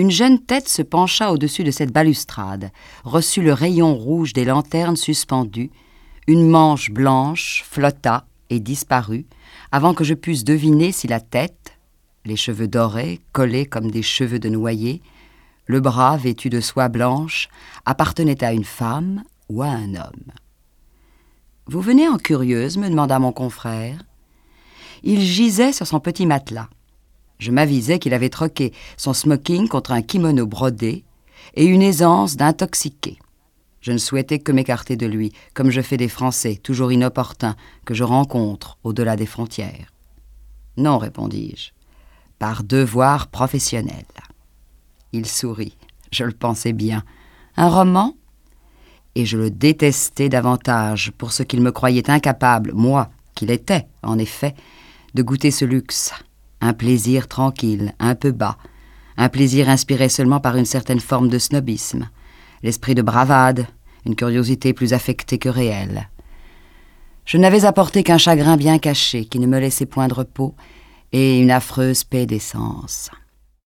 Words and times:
Une 0.00 0.10
jeune 0.10 0.38
tête 0.38 0.66
se 0.66 0.80
pencha 0.80 1.30
au-dessus 1.30 1.62
de 1.62 1.70
cette 1.70 1.92
balustrade, 1.92 2.70
reçut 3.04 3.42
le 3.42 3.52
rayon 3.52 3.94
rouge 3.94 4.32
des 4.32 4.46
lanternes 4.46 4.96
suspendues, 4.96 5.70
une 6.26 6.48
manche 6.48 6.90
blanche 6.90 7.62
flotta 7.68 8.24
et 8.48 8.60
disparut, 8.60 9.26
avant 9.72 9.92
que 9.92 10.02
je 10.02 10.14
pusse 10.14 10.42
deviner 10.42 10.90
si 10.90 11.06
la 11.06 11.20
tête, 11.20 11.76
les 12.24 12.36
cheveux 12.36 12.66
dorés, 12.66 13.20
collés 13.32 13.66
comme 13.66 13.90
des 13.90 14.00
cheveux 14.00 14.38
de 14.38 14.48
noyer, 14.48 15.02
le 15.66 15.80
bras 15.80 16.16
vêtu 16.16 16.48
de 16.48 16.62
soie 16.62 16.88
blanche, 16.88 17.50
appartenait 17.84 18.42
à 18.42 18.54
une 18.54 18.64
femme 18.64 19.22
ou 19.50 19.60
à 19.60 19.68
un 19.68 19.96
homme. 19.96 20.32
Vous 21.66 21.82
venez 21.82 22.08
en 22.08 22.16
curieuse 22.16 22.78
me 22.78 22.88
demanda 22.88 23.18
mon 23.18 23.32
confrère. 23.32 24.02
Il 25.02 25.20
gisait 25.20 25.74
sur 25.74 25.86
son 25.86 26.00
petit 26.00 26.24
matelas. 26.24 26.70
Je 27.40 27.50
m'avisai 27.50 27.98
qu'il 27.98 28.12
avait 28.12 28.28
troqué 28.28 28.72
son 28.98 29.14
smoking 29.14 29.66
contre 29.66 29.92
un 29.92 30.02
kimono 30.02 30.46
brodé 30.46 31.04
et 31.54 31.64
une 31.64 31.82
aisance 31.82 32.36
d'intoxiqué. 32.36 33.18
Je 33.80 33.92
ne 33.92 33.98
souhaitais 33.98 34.38
que 34.38 34.52
m'écarter 34.52 34.96
de 34.96 35.06
lui, 35.06 35.32
comme 35.54 35.70
je 35.70 35.80
fais 35.80 35.96
des 35.96 36.08
Français, 36.08 36.60
toujours 36.62 36.92
inopportuns, 36.92 37.56
que 37.86 37.94
je 37.94 38.04
rencontre 38.04 38.76
au-delà 38.84 39.16
des 39.16 39.24
frontières. 39.24 39.90
Non, 40.76 40.98
répondis-je, 40.98 41.70
par 42.38 42.62
devoir 42.62 43.28
professionnel. 43.28 44.04
Il 45.12 45.26
sourit, 45.26 45.78
je 46.12 46.24
le 46.24 46.32
pensais 46.32 46.74
bien. 46.74 47.02
Un 47.56 47.68
roman? 47.68 48.14
Et 49.14 49.24
je 49.24 49.38
le 49.38 49.50
détestais 49.50 50.28
davantage 50.28 51.10
pour 51.16 51.32
ce 51.32 51.42
qu'il 51.42 51.62
me 51.62 51.72
croyait 51.72 52.10
incapable, 52.10 52.72
moi, 52.74 53.10
qu'il 53.34 53.50
était, 53.50 53.86
en 54.02 54.18
effet, 54.18 54.54
de 55.14 55.22
goûter 55.22 55.50
ce 55.50 55.64
luxe. 55.64 56.12
Un 56.60 56.72
plaisir 56.72 57.28
tranquille, 57.28 57.94
un 57.98 58.14
peu 58.14 58.32
bas, 58.32 58.58
un 59.16 59.28
plaisir 59.28 59.68
inspiré 59.68 60.08
seulement 60.08 60.40
par 60.40 60.56
une 60.56 60.66
certaine 60.66 61.00
forme 61.00 61.28
de 61.28 61.38
snobisme, 61.38 62.08
l'esprit 62.62 62.94
de 62.94 63.02
bravade, 63.02 63.66
une 64.06 64.16
curiosité 64.16 64.72
plus 64.72 64.92
affectée 64.92 65.38
que 65.38 65.48
réelle. 65.48 66.08
Je 67.24 67.38
n'avais 67.38 67.64
apporté 67.64 68.02
qu'un 68.02 68.18
chagrin 68.18 68.56
bien 68.56 68.78
caché 68.78 69.24
qui 69.24 69.38
ne 69.38 69.46
me 69.46 69.58
laissait 69.58 69.86
point 69.86 70.08
de 70.08 70.14
repos 70.14 70.54
et 71.12 71.40
une 71.40 71.50
affreuse 71.50 72.04
paix 72.04 72.26
d'essence. 72.26 73.10